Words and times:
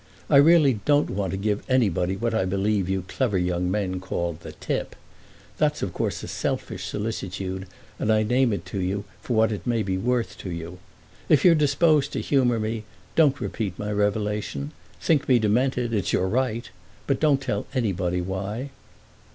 I 0.31 0.37
really 0.37 0.79
don't 0.83 1.11
want 1.11 1.29
to 1.29 1.37
give 1.37 1.61
anybody 1.69 2.15
what 2.17 2.33
I 2.33 2.43
believe 2.43 2.89
you 2.89 3.03
clever 3.03 3.37
young 3.37 3.69
men 3.69 3.99
call 3.99 4.33
the 4.33 4.51
tip. 4.53 4.95
That's 5.59 5.83
of 5.83 5.93
course 5.93 6.23
a 6.23 6.27
selfish 6.27 6.87
solicitude, 6.87 7.67
and 7.99 8.11
I 8.11 8.23
name 8.23 8.51
it 8.51 8.65
to 8.65 8.79
you 8.79 9.03
for 9.21 9.35
what 9.37 9.51
it 9.51 9.67
may 9.67 9.83
be 9.83 9.99
worth 9.99 10.39
to 10.39 10.49
you. 10.49 10.79
If 11.29 11.45
you're 11.45 11.53
disposed 11.53 12.13
to 12.13 12.19
humour 12.19 12.59
me 12.59 12.83
don't 13.15 13.39
repeat 13.39 13.77
my 13.77 13.91
revelation. 13.91 14.71
Think 14.99 15.29
me 15.29 15.37
demented—it's 15.37 16.11
your 16.11 16.27
right; 16.27 16.67
but 17.05 17.19
don't 17.19 17.39
tell 17.39 17.67
anybody 17.75 18.21
why." 18.21 18.71